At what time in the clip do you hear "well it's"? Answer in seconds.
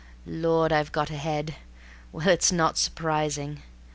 2.11-2.51